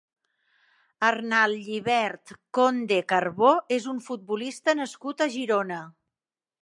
Arnal 1.09 1.51
Llibert 1.65 2.33
Conde 2.59 2.99
Carbó 3.13 3.51
és 3.79 3.85
un 3.93 4.01
futbolista 4.07 4.79
nascut 4.81 5.25
a 5.27 5.29
Girona. 5.37 5.83